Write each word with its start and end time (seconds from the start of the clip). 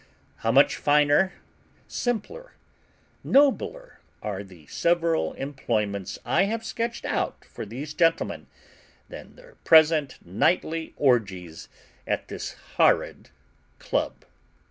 How 0.37 0.51
much 0.51 0.77
finer, 0.77 1.33
simpler, 1.87 2.53
nobler 3.23 3.99
are 4.23 4.41
the 4.43 4.65
several 4.65 5.33
employments 5.33 6.17
I 6.25 6.45
have 6.45 6.65
sketched 6.65 7.05
out 7.05 7.45
for 7.45 7.67
these 7.67 7.93
gentlemen 7.93 8.47
than 9.09 9.35
their 9.35 9.57
present 9.63 10.17
nightly 10.25 10.95
orgies 10.97 11.69
at 12.07 12.29
the 12.29 12.55
horrid 12.77 13.29
Club. 13.77 14.25